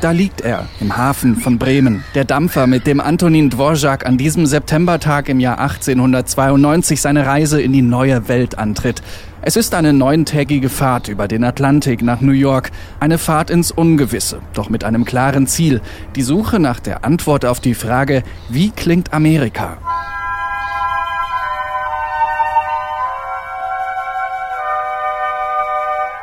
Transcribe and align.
Da 0.00 0.12
liegt 0.12 0.40
er 0.40 0.66
im 0.80 0.96
Hafen 0.96 1.36
von 1.36 1.58
Bremen, 1.58 2.02
der 2.14 2.24
Dampfer, 2.24 2.66
mit 2.66 2.86
dem 2.86 3.00
Antonin 3.00 3.50
Dvorak 3.50 4.06
an 4.06 4.16
diesem 4.16 4.46
Septembertag 4.46 5.28
im 5.28 5.40
Jahr 5.40 5.58
1892 5.58 7.02
seine 7.02 7.26
Reise 7.26 7.60
in 7.60 7.74
die 7.74 7.82
neue 7.82 8.26
Welt 8.26 8.58
antritt. 8.58 9.02
Es 9.42 9.56
ist 9.56 9.74
eine 9.74 9.92
neuntägige 9.92 10.70
Fahrt 10.70 11.08
über 11.08 11.28
den 11.28 11.44
Atlantik 11.44 12.00
nach 12.00 12.22
New 12.22 12.32
York, 12.32 12.70
eine 12.98 13.18
Fahrt 13.18 13.50
ins 13.50 13.72
Ungewisse, 13.72 14.40
doch 14.54 14.70
mit 14.70 14.84
einem 14.84 15.04
klaren 15.04 15.46
Ziel, 15.46 15.82
die 16.16 16.22
Suche 16.22 16.60
nach 16.60 16.80
der 16.80 17.04
Antwort 17.04 17.44
auf 17.44 17.60
die 17.60 17.74
Frage, 17.74 18.22
wie 18.48 18.70
klingt 18.70 19.12
Amerika? 19.12 19.76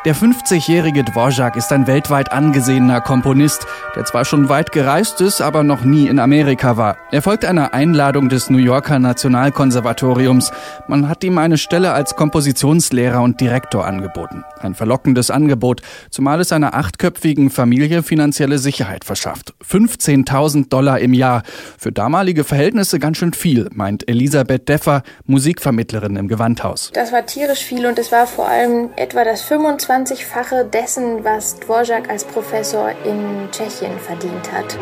Der 0.07 0.15
50-jährige 0.15 1.03
Dvorak 1.03 1.57
ist 1.57 1.73
ein 1.73 1.85
weltweit 1.85 2.31
angesehener 2.31 3.01
Komponist, 3.01 3.67
der 3.93 4.05
zwar 4.05 4.23
schon 4.23 4.47
weit 4.47 4.71
gereist 4.71 5.19
ist, 5.19 5.41
aber 5.41 5.63
noch 5.63 5.83
nie 5.83 6.07
in 6.07 6.17
Amerika 6.17 6.77
war. 6.77 6.95
Er 7.11 7.21
folgt 7.21 7.43
einer 7.43 7.73
Einladung 7.73 8.29
des 8.29 8.49
New 8.49 8.57
Yorker 8.57 8.99
Nationalkonservatoriums. 8.99 10.53
Man 10.87 11.09
hat 11.09 11.25
ihm 11.25 11.37
eine 11.37 11.57
Stelle 11.57 11.91
als 11.91 12.15
Kompositionslehrer 12.15 13.21
und 13.21 13.41
Direktor 13.41 13.85
angeboten. 13.85 14.45
Ein 14.61 14.75
verlockendes 14.75 15.29
Angebot, 15.29 15.81
zumal 16.09 16.39
es 16.39 16.53
einer 16.53 16.73
achtköpfigen 16.73 17.49
Familie 17.49 18.01
finanzielle 18.01 18.59
Sicherheit 18.59 19.03
verschafft. 19.03 19.55
15.000 19.69 20.69
Dollar 20.69 20.99
im 20.99 21.11
Jahr. 21.11 21.43
Für 21.77 21.91
damalige 21.91 22.45
Verhältnisse 22.45 22.99
ganz 22.99 23.17
schön 23.17 23.33
viel, 23.33 23.67
meint 23.73 24.07
Elisabeth 24.07 24.69
Deffer, 24.69 25.03
Musikvermittlerin 25.25 26.15
im 26.15 26.29
Gewandhaus. 26.29 26.91
Das 26.93 27.11
war 27.11 27.25
tierisch 27.25 27.65
viel 27.65 27.85
und 27.85 27.99
es 27.99 28.13
war 28.13 28.25
vor 28.25 28.47
allem 28.47 28.91
etwa 28.95 29.25
das 29.25 29.41
25 29.41 29.96
20-fache 30.05 30.63
dessen, 30.65 31.23
was 31.23 31.55
Dvorak 31.55 32.07
als 32.09 32.23
Professor 32.23 32.91
in 33.03 33.49
Tschechien 33.51 33.97
verdient 33.99 34.51
hat. 34.51 34.77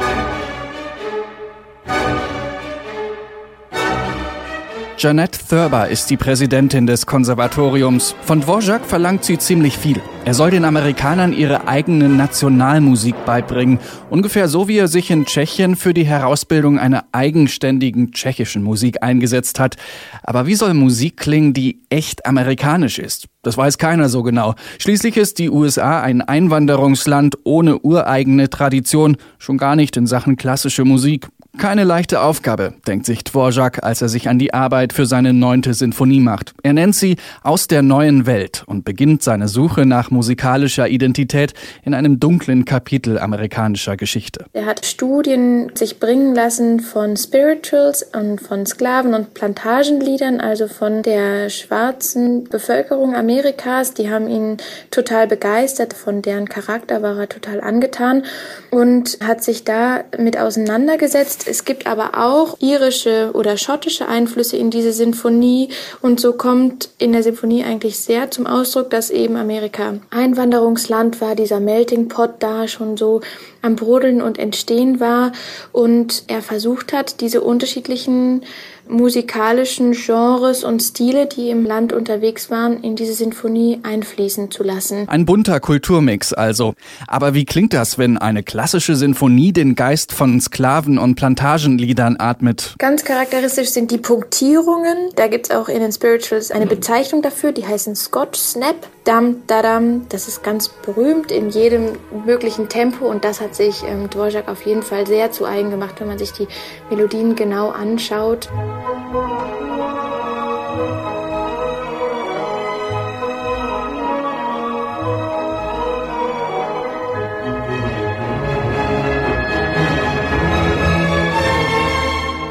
Janette 4.97 5.39
Thurber 5.49 5.89
ist 5.89 6.09
die 6.09 6.15
Präsidentin 6.15 6.87
des 6.87 7.05
Konservatoriums. 7.05 8.15
Von 8.21 8.39
Dvorak 8.39 8.85
verlangt 8.85 9.25
sie 9.25 9.37
ziemlich 9.37 9.77
viel. 9.77 10.01
Er 10.23 10.33
soll 10.33 10.51
den 10.51 10.63
Amerikanern 10.63 11.33
ihre 11.33 11.67
eigene 11.67 12.07
Nationalmusik 12.07 13.13
beibringen, 13.25 13.79
ungefähr 14.09 14.47
so 14.47 14.69
wie 14.69 14.77
er 14.77 14.87
sich 14.87 15.11
in 15.11 15.25
Tschechien 15.25 15.75
für 15.75 15.93
die 15.93 16.05
Herausbildung 16.05 16.79
einer 16.79 17.03
eigenständigen 17.11 18.13
tschechischen 18.13 18.63
Musik 18.63 19.03
eingesetzt 19.03 19.59
hat. 19.59 19.75
Aber 20.23 20.47
wie 20.47 20.55
soll 20.55 20.73
Musik 20.73 21.17
klingen, 21.17 21.53
die 21.53 21.81
echt 21.89 22.25
amerikanisch 22.25 22.97
ist? 22.97 23.27
Das 23.43 23.57
weiß 23.57 23.77
keiner 23.77 24.09
so 24.09 24.23
genau. 24.23 24.55
Schließlich 24.79 25.17
ist 25.17 25.37
die 25.37 25.51
USA 25.51 26.01
ein 26.01 26.21
Einwanderungsland 26.21 27.37
ohne 27.43 27.79
ureigene 27.79 28.49
Tradition, 28.49 29.17
schon 29.37 29.57
gar 29.57 29.75
nicht 29.75 29.97
in 29.97 30.07
Sachen 30.07 30.37
klassische 30.37 30.85
Musik. 30.85 31.27
Keine 31.57 31.85
leichte 31.85 32.21
Aufgabe, 32.21 32.73
denkt 32.85 33.05
sich 33.05 33.23
Dvorak, 33.23 33.83
als 33.83 34.01
er 34.01 34.09
sich 34.09 34.27
an 34.27 34.37
die 34.37 34.53
Arbeit 34.53 34.91
für 34.91 35.05
seine 35.05 35.31
neunte 35.33 35.73
Sinfonie 35.73 36.19
macht. 36.19 36.53
Er 36.63 36.73
nennt 36.73 36.95
sie 36.95 37.15
Aus 37.43 37.67
der 37.67 37.81
neuen 37.81 38.25
Welt 38.25 38.63
und 38.67 38.83
beginnt 38.83 39.23
seine 39.23 39.47
Suche 39.47 39.85
nach 39.85 40.11
musikalischer 40.11 40.89
Identität 40.89 41.53
in 41.83 41.93
einem 41.93 42.19
dunklen 42.19 42.65
Kapitel 42.65 43.17
amerikanischer 43.17 43.95
Geschichte. 43.95 44.45
Er 44.53 44.65
hat 44.65 44.85
Studien 44.85 45.71
sich 45.75 45.99
bringen 45.99 46.35
lassen 46.35 46.81
von 46.81 47.15
Spirituals 47.15 48.03
und 48.03 48.41
von 48.41 48.65
Sklaven- 48.65 49.13
und 49.13 49.33
Plantagenliedern, 49.33 50.41
also 50.41 50.67
von 50.67 51.03
der 51.03 51.49
schwarzen 51.49 52.43
Bevölkerung 52.43 53.15
Amerikas. 53.15 53.93
Die 53.93 54.09
haben 54.09 54.27
ihn 54.27 54.57
total 54.91 55.27
begeistert, 55.27 55.93
von 55.93 56.21
deren 56.21 56.49
Charakter 56.49 57.01
war 57.01 57.17
er 57.17 57.29
total 57.29 57.61
angetan 57.61 58.23
und 58.71 59.17
hat 59.25 59.43
sich 59.43 59.63
da 59.63 60.03
mit 60.17 60.37
auseinandergesetzt 60.37 61.44
es 61.47 61.65
gibt 61.65 61.87
aber 61.87 62.11
auch 62.17 62.57
irische 62.59 63.31
oder 63.33 63.57
schottische 63.57 64.07
Einflüsse 64.07 64.57
in 64.57 64.69
diese 64.69 64.93
Sinfonie. 64.93 65.69
Und 66.01 66.19
so 66.19 66.33
kommt 66.33 66.89
in 66.97 67.11
der 67.11 67.23
Sinfonie 67.23 67.63
eigentlich 67.63 67.99
sehr 67.99 68.31
zum 68.31 68.47
Ausdruck, 68.47 68.89
dass 68.89 69.09
eben 69.09 69.35
Amerika 69.35 69.95
Einwanderungsland 70.09 71.21
war, 71.21 71.35
dieser 71.35 71.59
Melting 71.59 72.07
Pot 72.07 72.35
da 72.39 72.67
schon 72.67 72.97
so 72.97 73.21
am 73.61 73.75
Brodeln 73.75 74.21
und 74.21 74.37
Entstehen 74.37 74.99
war. 74.99 75.31
Und 75.71 76.23
er 76.27 76.41
versucht 76.41 76.93
hat, 76.93 77.21
diese 77.21 77.41
unterschiedlichen 77.41 78.43
musikalischen 78.87 79.93
Genres 79.93 80.63
und 80.63 80.81
Stile, 80.81 81.25
die 81.25 81.49
im 81.49 81.65
Land 81.65 81.93
unterwegs 81.93 82.49
waren, 82.49 82.81
in 82.81 82.95
diese 82.95 83.13
Sinfonie 83.13 83.79
einfließen 83.83 84.51
zu 84.51 84.63
lassen. 84.63 85.07
Ein 85.07 85.25
bunter 85.25 85.59
Kulturmix 85.59 86.33
also. 86.33 86.73
Aber 87.07 87.33
wie 87.33 87.45
klingt 87.45 87.73
das, 87.73 87.97
wenn 87.97 88.17
eine 88.17 88.43
klassische 88.43 88.95
Sinfonie 88.95 89.53
den 89.53 89.75
Geist 89.75 90.13
von 90.13 90.39
Sklaven- 90.39 90.97
und 90.97 91.15
Plantagenliedern 91.15 92.17
atmet? 92.19 92.75
Ganz 92.77 93.03
charakteristisch 93.03 93.69
sind 93.69 93.91
die 93.91 93.97
Punktierungen. 93.97 95.09
Da 95.15 95.27
gibt 95.27 95.49
es 95.49 95.55
auch 95.55 95.69
in 95.69 95.79
den 95.79 95.91
Spirituals 95.91 96.51
eine 96.51 96.67
Bezeichnung 96.67 97.21
dafür, 97.21 97.51
die 97.51 97.65
heißen 97.65 97.95
Scotch 97.95 98.39
Snap. 98.39 98.75
Dam, 99.05 99.43
dadam. 99.45 100.07
Das 100.09 100.27
ist 100.27 100.43
ganz 100.43 100.67
berühmt 100.67 101.31
in 101.31 101.49
jedem 101.49 101.93
möglichen 102.25 102.69
Tempo 102.69 103.05
und 103.05 103.23
das 103.23 103.39
hat 103.39 103.53
sich 103.55 103.83
ähm, 103.83 104.09
Dvorak 104.09 104.47
auf 104.49 104.65
jeden 104.65 104.81
Fall 104.81 105.05
sehr 105.05 105.31
zu 105.31 105.45
eigen 105.45 105.69
gemacht, 105.69 105.95
wenn 105.99 106.07
man 106.07 106.17
sich 106.17 106.33
die 106.33 106.47
Melodien 106.89 107.35
genau 107.35 107.69
anschaut. 107.69 108.49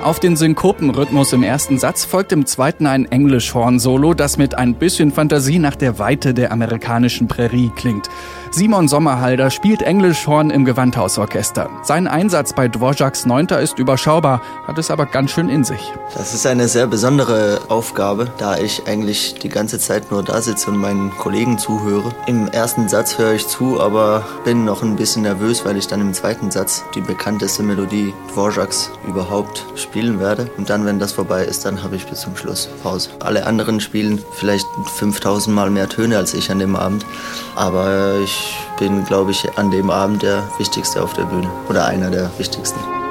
Auf 0.04 0.20
den 0.20 0.36
Synkopenrhythmus 0.36 1.32
im 1.32 1.42
ersten 1.42 1.78
Satz 1.78 2.04
folgt 2.04 2.30
im 2.32 2.44
zweiten 2.44 2.86
ein 2.86 3.10
Englischhorn-Solo, 3.10 4.12
das 4.12 4.36
mit 4.36 4.54
ein 4.54 4.74
bisschen 4.74 5.10
Fantasie 5.10 5.58
nach 5.58 5.76
der 5.76 5.98
Weite 5.98 6.34
der 6.34 6.52
amerikanischen 6.52 7.26
Prärie 7.26 7.72
klingt. 7.74 8.10
Simon 8.50 8.86
Sommerhalder 8.86 9.50
spielt 9.50 9.80
Englischhorn 9.82 10.50
im 10.50 10.66
Gewandhausorchester. 10.66 11.70
Sein 11.82 12.06
Einsatz 12.06 12.52
bei 12.52 12.68
Dvoraks 12.68 13.24
Neunter 13.24 13.60
ist 13.60 13.78
überschaubar, 13.78 14.42
hat 14.66 14.78
es 14.78 14.90
aber 14.90 15.06
ganz 15.06 15.30
schön 15.32 15.48
in 15.48 15.64
sich. 15.64 15.90
Das 16.14 16.34
ist 16.34 16.46
eine 16.46 16.68
sehr 16.68 16.86
besondere 16.86 17.62
Aufgabe, 17.68 18.30
da 18.38 18.58
ich 18.58 18.86
eigentlich 18.86 19.34
die 19.42 19.48
ganze 19.48 19.78
Zeit 19.78 20.12
nur 20.12 20.22
da 20.22 20.40
sitze 20.42 20.70
und 20.70 20.76
meinen 20.76 21.10
Kollegen 21.16 21.58
zuhöre. 21.58 22.14
Im 22.26 22.46
ersten 22.46 22.88
Satz 22.90 23.18
höre 23.18 23.32
ich 23.32 23.48
zu, 23.48 23.80
aber 23.80 24.24
bin 24.44 24.66
noch 24.66 24.82
ein 24.82 24.96
bisschen 24.96 25.22
nervös, 25.22 25.64
weil 25.64 25.78
ich 25.78 25.88
dann 25.88 26.02
im 26.02 26.12
zweiten 26.12 26.50
Satz 26.50 26.84
die 26.94 27.00
bekannteste 27.00 27.62
Melodie 27.62 28.12
Dvoraks 28.28 28.92
überhaupt 29.08 29.64
spielen 29.94 30.18
werde. 30.18 30.50
Und 30.56 30.70
dann, 30.70 30.84
wenn 30.86 30.98
das 30.98 31.12
vorbei 31.12 31.44
ist, 31.44 31.64
dann 31.64 31.84
habe 31.84 31.94
ich 31.94 32.04
bis 32.06 32.22
zum 32.22 32.36
Schluss 32.36 32.68
Pause. 32.82 33.10
Alle 33.20 33.46
anderen 33.46 33.78
spielen 33.78 34.20
vielleicht 34.32 34.66
5000 34.96 35.54
Mal 35.54 35.70
mehr 35.70 35.88
Töne 35.88 36.18
als 36.18 36.34
ich 36.34 36.50
an 36.50 36.58
dem 36.58 36.74
Abend, 36.74 37.06
aber 37.54 38.18
ich 38.24 38.34
ich 38.74 38.80
bin, 38.80 39.04
glaube 39.04 39.30
ich, 39.30 39.56
an 39.56 39.70
dem 39.70 39.88
Abend 39.88 40.22
der 40.22 40.42
Wichtigste 40.58 41.00
auf 41.00 41.12
der 41.12 41.22
Bühne 41.22 41.48
oder 41.68 41.86
einer 41.86 42.10
der 42.10 42.28
Wichtigsten. 42.38 43.03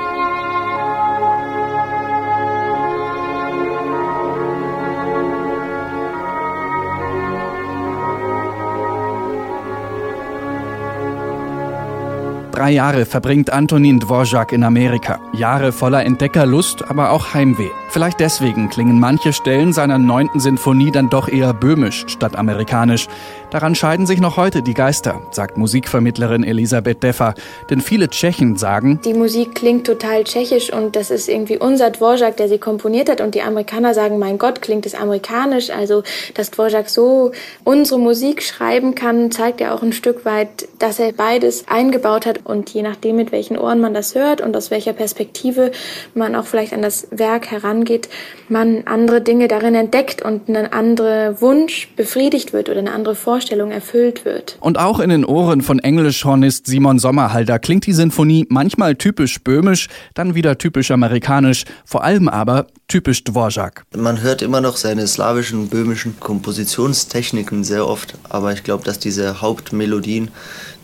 Drei 12.53 12.69
Jahre 12.69 13.07
verbringt 13.07 13.51
Antonin 13.51 14.00
Dvorak 14.00 14.51
in 14.51 14.63
Amerika. 14.63 15.19
Jahre 15.33 15.71
voller 15.71 16.05
Entdeckerlust, 16.05 16.88
aber 16.88 17.09
auch 17.09 17.33
Heimweh. 17.33 17.71
Vielleicht 17.89 18.19
deswegen 18.19 18.69
klingen 18.69 19.00
manche 19.00 19.33
Stellen 19.33 19.73
seiner 19.73 19.97
neunten 19.97 20.39
Sinfonie 20.39 20.91
dann 20.91 21.09
doch 21.09 21.27
eher 21.29 21.51
böhmisch 21.55 22.05
statt 22.07 22.35
amerikanisch. 22.35 23.07
Daran 23.50 23.73
scheiden 23.73 24.05
sich 24.05 24.19
noch 24.19 24.38
heute 24.38 24.61
die 24.61 24.73
Geister, 24.75 25.21
sagt 25.31 25.57
Musikvermittlerin 25.57 26.44
Elisabeth 26.44 27.01
Deffer. 27.01 27.33
Denn 27.71 27.81
viele 27.81 28.09
Tschechen 28.09 28.55
sagen, 28.55 29.00
die 29.03 29.13
Musik 29.13 29.55
klingt 29.55 29.88
total 29.88 30.23
tschechisch 30.23 30.71
und 30.71 30.95
das 30.95 31.09
ist 31.09 31.29
irgendwie 31.29 31.57
unser 31.57 31.89
Dvorak, 31.89 32.38
der 32.38 32.50
sie 32.50 32.59
komponiert 32.59 33.09
hat. 33.09 33.21
Und 33.21 33.33
die 33.33 33.41
Amerikaner 33.41 33.95
sagen, 33.95 34.19
mein 34.19 34.38
Gott, 34.38 34.61
klingt 34.61 34.85
es 34.85 34.94
amerikanisch. 34.94 35.71
Also, 35.71 36.03
dass 36.35 36.51
Dvorak 36.51 36.89
so 36.89 37.31
unsere 37.63 38.00
Musik 38.00 38.44
schreiben 38.44 38.94
kann, 38.94 39.31
zeigt 39.31 39.59
ja 39.59 39.73
auch 39.73 39.81
ein 39.81 39.94
Stück 39.94 40.25
weit, 40.25 40.67
dass 40.77 41.00
er 41.00 41.13
beides 41.13 41.67
eingebaut 41.67 42.27
hat. 42.27 42.43
Und 42.44 42.69
je 42.69 42.81
nachdem, 42.81 43.16
mit 43.16 43.31
welchen 43.31 43.57
Ohren 43.57 43.80
man 43.80 43.94
das 43.94 44.16
hört 44.16 44.42
und 44.42 44.56
aus 44.56 44.72
welcher 44.72 44.94
Perspektive 44.94 45.72
man 46.13 46.36
auch 46.36 46.45
vielleicht 46.45 46.74
an 46.74 46.81
das 46.81 47.07
Werk 47.12 47.51
herangeht, 47.51 48.10
man 48.50 48.84
andere 48.86 49.22
Dinge 49.22 49.48
darin 49.48 49.75
entdeckt 49.75 50.22
und 50.22 50.50
ein 50.50 50.72
anderer 50.72 51.42
Wunsch 51.42 51.90
befriedigt 51.95 52.54
wird 52.54 52.69
oder 52.69 52.80
eine 52.80 52.92
andere 52.92 53.16
Vorstellung 53.16 53.72
erfüllt 53.72 54.25
wird. 54.25 54.57
Und 54.60 54.80
auch 54.80 55.00
in 55.00 55.10
den 55.10 55.25
Ohren 55.25 55.62
von 55.62 55.80
Englischhornist 55.80 56.68
Simon 56.68 57.00
Sommerhalder 57.00 57.60
klingt 57.60 57.86
die 57.86 57.94
Sinfonie 57.94 58.46
manchmal 58.50 58.96
typisch 58.96 59.44
böhmisch, 59.44 59.88
dann 60.13 60.36
wieder 60.36 60.57
typisch 60.57 60.92
amerikanisch, 60.92 61.66
vor 61.86 62.04
allem 62.04 62.30
aber 62.30 62.68
typisch 62.88 63.24
Dvorak. 63.24 63.84
Man 63.96 64.22
hört 64.22 64.42
immer 64.42 64.62
noch 64.62 64.78
seine 64.78 65.07
slawischen, 65.07 65.69
böhmischen 65.69 66.19
Kompositionstechniken 66.19 67.63
sehr 67.63 67.88
oft, 67.88 68.16
aber 68.30 68.54
ich 68.54 68.63
glaube, 68.63 68.84
dass 68.84 69.00
diese 69.00 69.42
Hauptmelodien, 69.42 70.30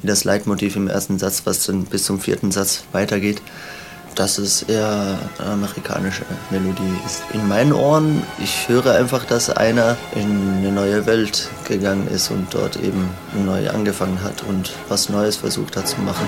wie 0.02 0.08
das 0.08 0.24
Leitmotiv 0.24 0.76
im 0.76 0.88
ersten 0.88 1.20
Satz, 1.20 1.46
was 1.50 1.66
dann 1.66 1.84
bis 1.86 2.04
zum 2.04 2.19
vierten 2.19 2.51
Satz 2.51 2.84
weitergeht, 2.92 3.42
dass 4.13 4.38
es 4.38 4.63
eher 4.63 5.18
eine 5.40 5.50
amerikanische 5.50 6.24
Melodie 6.51 6.94
ist. 7.06 7.24
In 7.34 7.48
meinen 7.48 7.74
Ohren, 7.74 8.22
ich 8.38 8.69
höre 8.69 8.94
einfach, 8.94 9.25
dass 9.25 9.50
einer 9.50 9.98
in 10.13 10.57
eine 10.57 10.72
neue 10.72 11.06
Welt 11.06 11.50
gegangen 11.68 12.07
ist 12.07 12.30
und 12.30 12.54
dort 12.54 12.78
eben 12.78 13.10
neu 13.46 13.69
angefangen 13.69 14.22
hat 14.24 14.44
und 14.48 14.72
was 14.90 15.10
Neues 15.10 15.38
versucht 15.38 15.75
hat 15.75 15.88
zu 15.88 16.00
machen. 16.01 16.28